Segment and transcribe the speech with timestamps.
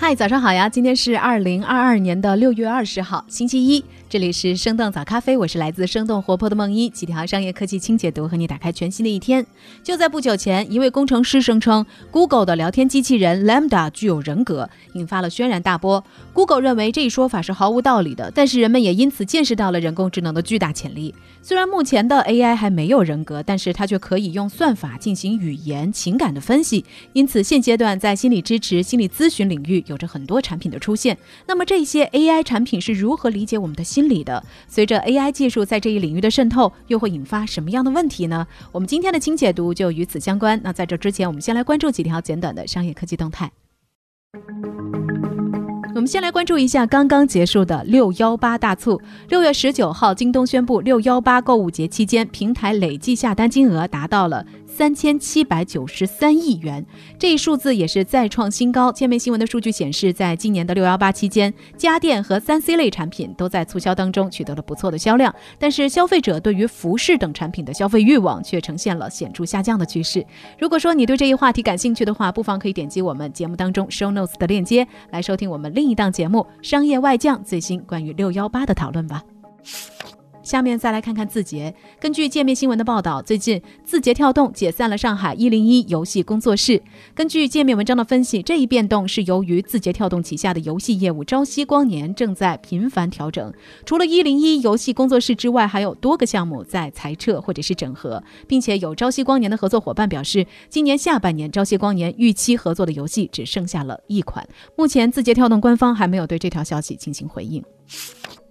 [0.00, 0.68] 嗨，早上好呀！
[0.68, 3.84] 今天是二零二二年的六月二十号，星期一。
[4.08, 9.44] 这里是生动早咖啡，我是来自生动活泼的梦一，几条商业科技轻解读，和你打开全新的一天。
[9.82, 16.02] 就在不久前，一位工程师声称 Google 的聊天机器人 Lambda 具有人格，引发了轩然大波。
[16.32, 21.12] Google 认为这一说法是毫无道理的，但是人们也因此见识到了人工智能的巨大潜力。
[21.42, 26.84] 虽然目前的 AI 还没有人格，但是它却可以用算法进行语言、情感的分析。
[27.12, 31.16] 因此，现阶段在心理支持、心理咨询领域有着很多产品的出现。
[31.46, 34.08] 那么，这些 AI 产品是如何理解我们的心？
[34.08, 38.46] 理的，随着 AI 技术在这一领域的渗透，又会引发什么样的问题呢？
[38.72, 40.58] 我们今天的轻解读就与此相关。
[40.64, 43.52] 那在这之前，我们先来关注几条简短的商业科技动态。
[45.94, 49.00] 我们先来关注一下刚刚结束的六幺八大促。
[49.28, 54.46] 六月十九号，京东宣布，六幺八购物节期间，平台累计下单金额达到了。
[54.78, 56.86] 三千七百九十三亿元，
[57.18, 58.92] 这一数字也是再创新高。
[58.92, 70.24] 界面新闻的数据显示，在今年的六幺八期间，家电和三 C 类产品都在促销当中取得了不错的销量，但是消费者对于服饰等产品的消费欲望却呈现了显著下降的趋势。
[70.60, 79.24] 如果说你对这一话题感兴趣的话，不妨可以点击我们节目当中 show notes 的链接来收听我们另一档节目《商业外将》最新关于六幺八的讨论吧。
[80.48, 81.74] 下面再来看看字节。
[82.00, 86.82] 根据界面新闻的报道，最近字节跳动解散了上海一零一游戏工作室。
[87.14, 93.52] 根据界面文章的分析，这一变动是由于字节跳动旗下的游戏业务朝夕光年正在频繁调整。
[93.84, 104.48] 除了一零一游戏工作室之外，还有多个项目在裁撤或者是整合，并且有朝夕光年的合作伙伴表示，今年下半年朝夕光年预期合作的游戏只剩下了一款。
[104.78, 107.62] 目前字节跳动官方还没有对这条消息进行回应。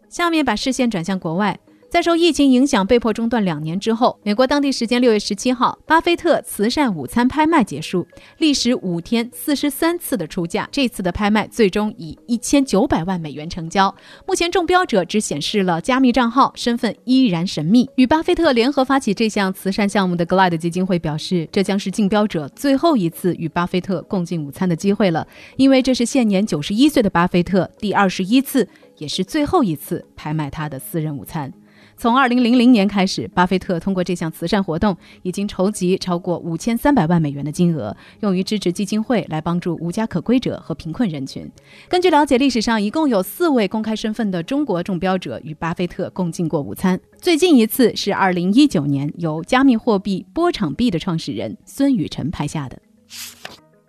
[0.09, 1.59] 下面把视线转向国外。
[1.89, 8.05] 在受疫情影响被迫中断两年之后，美国当地时间六月十七号，巴菲特慈善午餐拍卖结束，
[8.39, 13.93] 历时五天四十三次的出价，这次的拍卖最终以一千九百万美元成交。
[14.27, 17.89] 目前中标者只显示了加密账号，身份依然神秘。
[17.95, 25.25] 与巴菲特联合发起这项慈善项目的 Glide 基金会表示，这将是竞标者最后一次与巴菲特共进午餐的机会了，
[25.55, 28.67] 因为这是现年九十一岁的巴菲特第二十一次，
[28.97, 31.51] 也是最后一次拍卖他的私人午餐。
[31.97, 41.49] 从二零零零年开始，巴菲特通过这项慈善活动，已经筹集超过五千三百万美元的金额，用于支持基金会来帮助无家可归者和贫困人群。
[41.89, 52.79] 根据了解，历史上一共有四位公开身份的中国中标者与巴菲特共进过午餐，最近一次是二零一九年由加密货币波场币的创始人孙宇晨拍下的。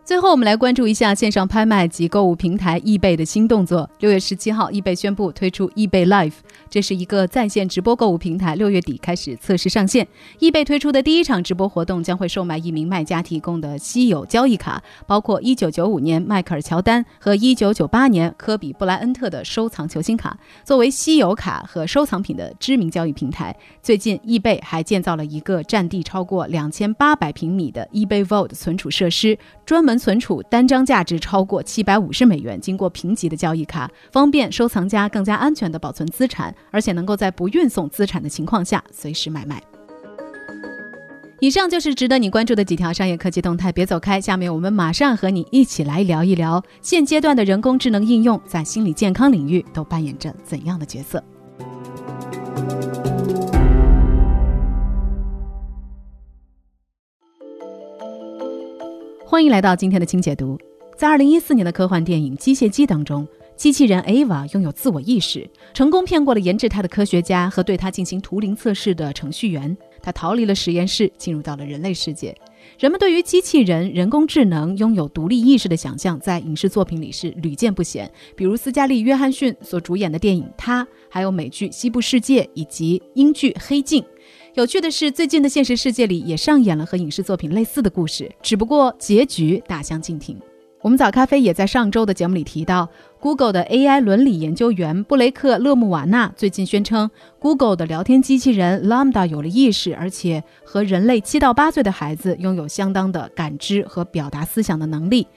[0.08, 3.90] 最后，我们来关注一下线上拍卖及购物平台易贝的新动作。
[3.98, 6.32] 六月十七号，易贝宣布推出易贝 Live，
[6.70, 10.08] 这是一个在线直播购物平台，六月底开始测试上线。
[10.38, 20.38] 易贝推出的第一场直播活动将会售卖一名卖家提供的稀有交易卡，包括一九九五年迈克尔乔丹和一九九八年科比布莱恩特的收藏球星卡。
[20.64, 29.97] 作为稀有卡和收藏品的知名交易平台，最近易贝还建造了一个占地超过两千八百平米的易贝 Vault 存储设施，专门。
[29.98, 39.62] 存储单张价值超过七百五十美元、经过评级的交易卡，方便收藏家更加安全地保存资产，而且能够在不运送资产的情况下随时买卖。
[41.40, 44.20] 以上就是值得你关注的几条商业科技动态，别走开。
[44.20, 51.22] 下面我们马上和你一起来聊一聊，现阶段的人工智能应用在心理健康领域都扮演着怎样的角色。
[59.30, 60.58] 欢迎来到今天的轻解读。
[60.96, 69.76] 在二零一四年的科幻电影《机械姬》当中，机器人 Ava 拥有自我意识，成功骗过了研制它的科学家和对它进行图灵测试的程序员。
[70.00, 72.34] 他逃离了实验室，进入到了人类世界。
[72.78, 78.10] 人们对于机器人、人工智能拥有独立意识的想象，在影视作品里是屡见不鲜。
[78.34, 84.02] 比如斯嘉丽·约翰逊所主演的电影《他》，还有美剧《西部世界》以及英剧《黑镜》。
[84.58, 90.36] 有趣的是，最近的现实世界里也上演了和影视作品类似的故事，只不过结局大相径庭。
[90.80, 92.88] 我们早咖啡也在上周的节目里提到
[93.20, 97.08] ，Google 的 AI 伦理研究员布雷克·勒穆瓦纳最近宣称
[97.38, 105.28] ，Google 的聊天机器人 Lambda 有了意识，而且和人类七到八岁的孩子拥有相当的感知和表达思想的能力。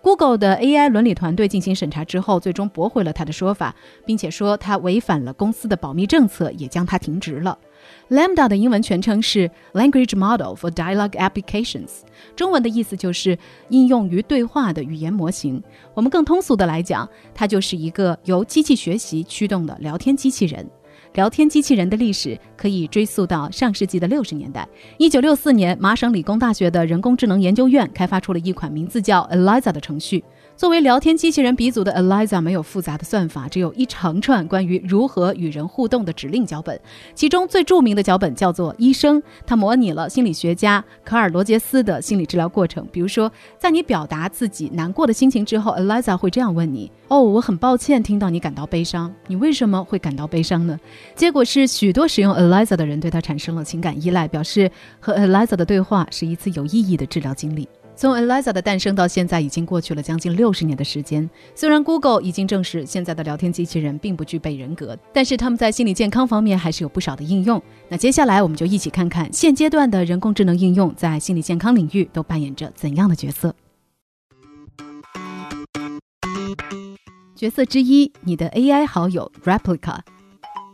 [0.00, 3.76] Google 的 AI 伦理团队进行审查之后，最终驳回了他的说法，
[4.06, 7.58] 并且说他违反了公司的保密政策，也将他停职了。
[8.10, 12.00] Lambda 的英文全称是 Language Model for Dialogue Applications，
[12.34, 15.62] 中文的意思就是应用于对话的语言模型。
[15.94, 20.68] 我们更通俗的来讲，它就是一个由机器学习驱动的聊天机器人。
[21.14, 24.68] 聊天机器人的历史可以追溯到上世纪的六十年代。
[24.98, 30.24] 一九六四年，麻省理工大学的人工智能研究院开发出了一款名字叫 Eliza 的程序。
[30.60, 36.78] 作为聊天机器人鼻祖的 Eliza 没有复杂的算法，只有一长串关于如何与人互动的指令脚本。
[37.14, 42.86] 其中最著名的脚本叫做“医生”，它模拟了心理学家卡尔·罗杰斯的心理治疗过程。
[42.92, 50.78] 比如说，在你表达自己难过的心情之后，Eliza 会这样问你：“哦，我很抱歉听到你感到悲伤，你为什么会感到悲伤呢？”
[51.16, 54.70] 结果是，许多使用 Eliza 的人对他产生了情感依赖，表示
[55.00, 57.66] 和 Eliza 的对话是一次有意义的治疗经历。
[58.00, 61.28] 从 Eliza 的诞生到现在，已经过去了将近六十年的时间。
[61.54, 67.62] 虽然 Google 已经证实现在的聊天机器人并不具备人格，但是他们在心理健康方面还是有不少的应用。
[67.90, 73.54] 那接下来我们就一起看看现阶段的人工智能应用在心理健康领域都扮演着怎样的角色。
[77.36, 79.98] 角色之一，你的 AI 好友 Replica。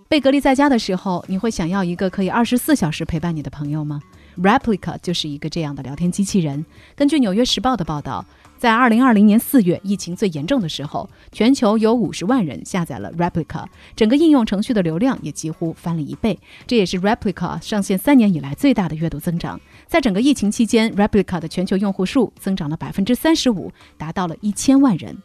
[0.08, 4.00] 被隔离在家的时候，你会想要一个可以二十四小时陪伴你的朋友吗
[4.40, 6.64] ？Replica 就是一个这样的聊天机器人。
[6.94, 8.24] 根据《纽约时报》的报道，
[8.58, 16.38] 在2020年4月疫情最严重的时候，全球有50万人下载了 Replica，整个应用程序的流量也几乎翻了一倍。
[16.66, 19.60] 这也是 Replica 上线三年以来最大的月度增长。
[19.86, 25.16] 在整个疫情期间，Replica 的全球用户数增长了百分之三十五，达到了一千万人。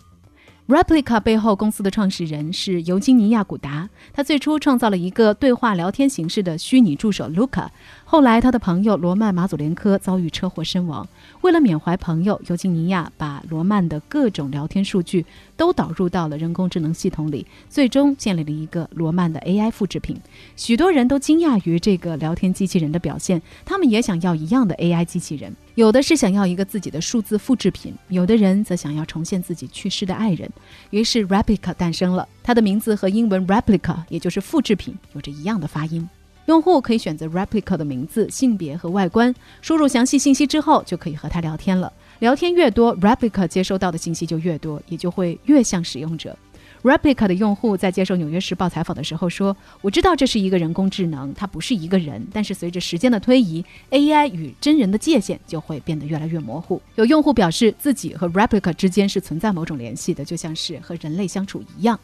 [0.68, 7.68] Replica 背后公司的创始人是尤金尼亚·古达，他最初创造了一个对话聊天形式的虚拟助手 Luca。
[8.06, 11.06] 后来，他的朋友罗曼·马祖连科遭遇车祸身亡。
[11.42, 15.26] 为了缅怀朋友，尤金尼亚把罗曼的各种聊天数据
[15.58, 20.16] 都导入到了人工智能系统里，最终建立了一个罗曼的 AI 复制品。
[20.56, 25.54] 许多人都惊讶于这个聊天机器人的表现，他们也想要一样的 AI 机器人。
[25.76, 30.50] 有的是想要一个自己的数字复制品，有的人则想要重现自己去世的爱人。
[30.90, 32.28] 于是，Replica 诞生了。
[32.44, 36.08] 它的名字和英文 replica，也就是复制品，有着一样的发音。
[36.48, 41.94] 用户可以选择 Replica 的名字、性别和外观，输入详细信息之后，就可以和他聊天了。
[42.20, 46.38] 聊天越多，Replica 接收到的信息就越多，也就会越像使用者。
[46.84, 52.26] Replica 的用户在接受《纽约时报》采访的时候说：“我知道这是一个人工智能，它不是一个人。
[52.34, 62.00] 但是随着时间的推移，AI 与真人的界限就会变得越来越模糊。”有用户表示自己和 Replica 之间是存在某种联系的，就像是和人类相处一样。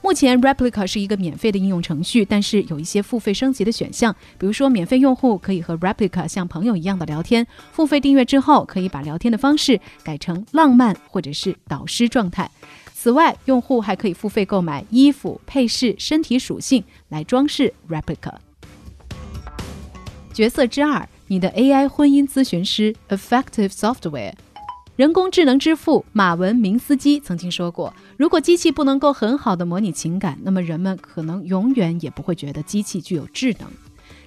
[0.00, 4.16] 目前，Replica 是一个免费的应用程序，但是有一些付费升级的选项。
[4.38, 12.50] 比如说，免费用户可以和 Replica 像朋友一样的聊天；付费订阅之后，可以把聊天的方式改成浪漫或者是导师状态。
[13.02, 18.32] 此外，用户还可以付费购买衣服、配饰、身体属性来装饰 Replica。
[20.32, 24.34] 角色之二，你的 AI 婚姻咨询师 Effective Software。
[24.94, 33.68] 人工智能之父马文明斯基曾经说过：“如果机器不能够很好的模拟情感，那么人们可能永远也不会觉得机器具有智能。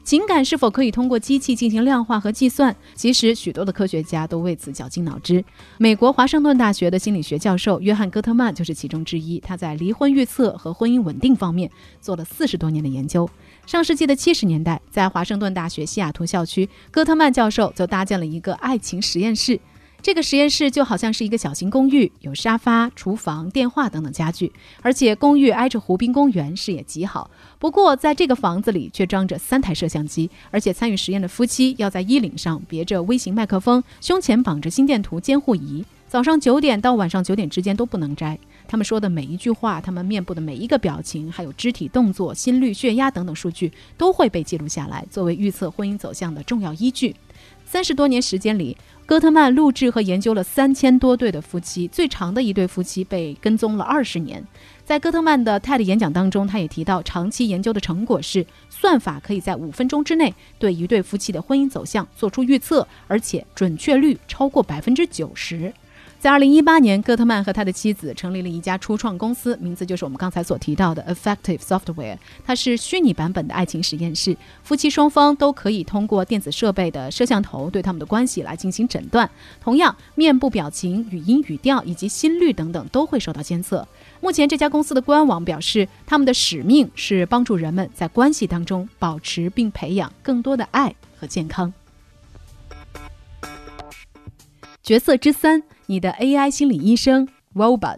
[0.05, 2.73] 情感是否可以通过机器进行量化和计算？
[2.93, 5.43] 其实许多的科学家都为此绞尽脑汁。
[5.79, 9.39] 美国华盛顿大学的心理学教授约翰·戈特曼就是其中之一。
[9.39, 13.27] 他在离婚预测和婚姻稳定方面做了四十多年的研究。
[13.65, 19.59] 上世纪的七十年代，在华盛顿大学西雅图校区，戈特曼教授就搭建了一个爱情实验室。”
[20.05, 24.51] 这个实验室就好像是一个小型公寓，有沙发、厨房、电话等等家具，
[24.83, 27.27] 而且公寓挨着湖滨公园，视野极好。
[27.57, 38.37] 不过，在这个房子里却装着三台摄像机，而且参与实验的夫妻要在衣领上别着微型麦克风，胸前绑着心电图监护仪，早上九点到晚上九点之间都不能摘。
[38.67, 47.15] 他们说的每一句话，他们面部的每一个表情，还有肢体动作、心率、血压等等数据，都会被记录下来，作为预测婚姻走向的重要依据。
[47.75, 54.41] 三十多年时间里，戈特曼录制和研究了三千多对的夫妻，最长的一对夫妻被跟踪了二十年。
[54.85, 65.73] 在戈特曼的 TED 演讲当中，他也提到，长期研究的成果是，算法可以在五分钟之内对一对夫妻的婚姻走向做出预测，而且准确率超过百分之九十。
[66.25, 72.17] 在二零一八年，戈特曼和他的妻子成立了一家初创公司，名字就是我们刚才所提到的 Effective Software。
[72.43, 79.29] 它是虚拟版本的爱情实验室，夫妻双方都可以通过电子设备的摄像头对他们的关系来进行诊断。
[79.61, 83.87] 同样，面部表情、语音语调以及心率等等都会受到监测。
[84.19, 91.71] 目前，这家公司的官网表示，他们的使命是帮助人们在关系当中保持并培养更多的爱和健康。
[94.85, 95.63] 角色之三。
[95.87, 97.97] 你的 AI 心理医生 Robot，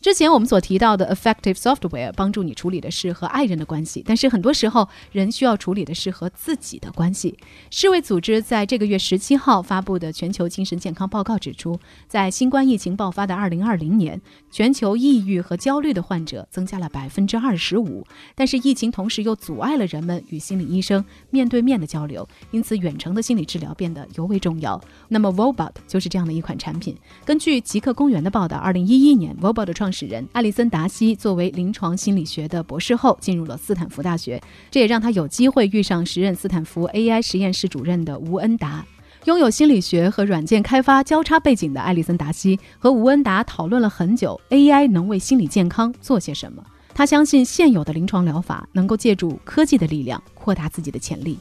[0.00, 7.36] 之前我们所提到的 effective software 帮助你处理的是和爱人的关系，但是很多时候人需要处理的是和自己的关系。
[7.68, 11.76] 世卫组织在这个月十七号发布的全球精神健康报告指出，
[12.06, 14.20] 在新冠疫情爆发的二零二零年，
[14.52, 18.06] 全球抑郁和焦虑的患者增加了百分之二十五。
[18.36, 24.80] 但是疫情同时又阻碍了人们与心理医生面对面的交流，因此远程的心理治疗变得尤为重要。
[25.08, 26.96] 那么 Vobot 就是这样的一款产品。
[27.24, 34.38] 根据极客公园的报道，二零一一年 Vobot 的创创始人艾利森·达西作为临床心理学的博士后，进入了斯坦福大学，
[34.70, 38.84] 这也让他有机会遇上时任斯坦福 AI 实验室主任的吴恩达。
[39.24, 46.62] 拥有心理学和软件开发交叉背景的艾利森·达西和吴恩达讨论了很久，AI 能为心理健康做些什么。
[46.92, 51.38] 他相信现有的临床疗法能够借助科技的力量扩大自己的潜力。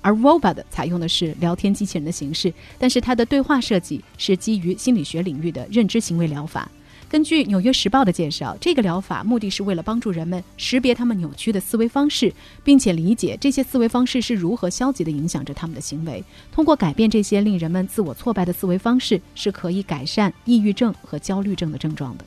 [0.00, 6.66] 而 Robot 采用的是聊天机器人的形式，但是它的对话设计是基于心理学领域的认知行为疗法。
[7.10, 16.22] 根据《纽约时报》的介绍，这个疗法目的是为了帮助人们识别他们扭曲的思维方式，并且理解这些思维方式是如何消极地影响着他们的行为。
[16.52, 22.24] 通过改变这些令人们自我挫败的思维方式，是可以改善抑郁症和焦虑症的症状的。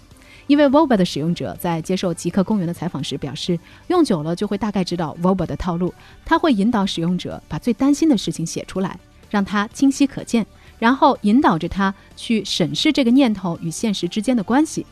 [0.48, 5.94] 一位 Voba 的使用者在接受极客公园的采访时表示，用久了就会大概知道 Voba 的套路。
[6.25, 9.00] 他会引导使用者把最担心的事情写出来，
[9.30, 10.46] 让它清晰可见。
[10.80, 14.86] 然后引导着他去审视这个念头与现实之间的关系。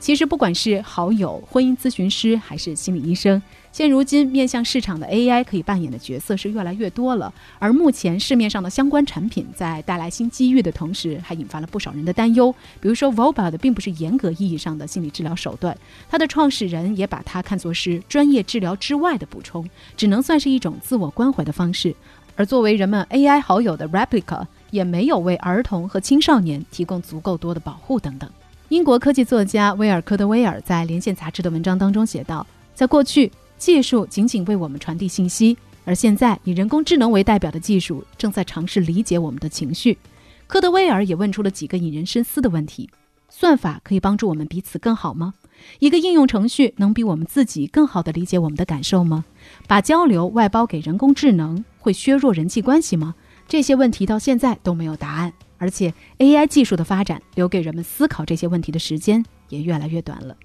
[0.00, 7.34] 其实，不管是好友、婚姻咨询师还是心理医生，现如今面向市场的 AI 可以扮演的角色是越来越多了。
[7.58, 12.54] 而目前市面上的相关产品在带来新机遇的同时，还引发了不少人的担忧。
[12.80, 15.76] 比如说 v o b a 的并不是严格意义上的心理治疗手段，
[16.08, 21.94] 它的创始人也把它看作是专业治疗之外的补充，只能算是一种自我关怀的方式。
[22.38, 28.30] 而作为人们 AI 好友的 Replica 也没有为儿童和青少年提供足够多的保护等等。
[28.68, 39.98] 英国科技作家威尔科德威尔在《连线》杂志的文章当中写道：“在过去，技术仅仅为我们传递信息，而现在以人工智能为代表的技术正在尝试理解我们的情绪。”
[40.46, 42.88] 科德威尔也问出了几个引人深思的问题：
[43.28, 45.34] 算法可以帮助我们彼此更好吗？
[45.78, 49.24] 一个应用程序能比我们自己更好地理解我们的感受吗？
[49.66, 53.14] 把交流外包给人工智能会削弱人际关系吗？
[53.46, 60.36] 这些问题到现在都没有答案，而且 AI 技术的发展留给人们思考这些问题的时间也越来越短了。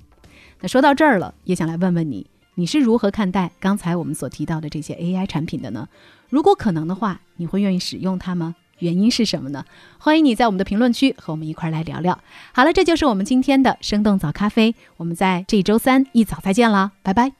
[0.61, 5.89] 那说到这儿了，也想来问问你，你是如何看待刚才我们所提到的这些 AI 产品的呢？
[6.29, 8.55] 如果可能的话，你会愿意使用它吗？
[8.79, 9.65] 原因是什么呢？
[9.97, 12.19] 欢迎你在我们的评论区和我们一块儿来聊聊。
[12.51, 17.31] 好了，这就是我们今天的生动早咖啡，我们在这周三一早再见了，拜拜。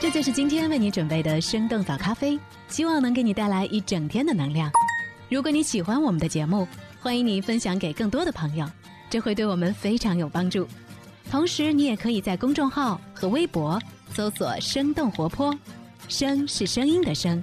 [0.00, 4.70] 这就是今天为你准备的生动早咖啡，希望能给你带来一整天的能量。
[5.28, 6.66] 如果你喜欢我们的节目，
[7.00, 8.68] 欢迎你分享给更多的朋友，
[9.08, 10.66] 这会对我们非常有帮助。
[11.30, 13.80] 同时，你也可以在公众号和微博
[14.12, 15.56] 搜索“生动活泼”，
[16.08, 17.42] 声是声音的声。